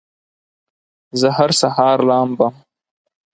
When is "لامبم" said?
2.07-2.53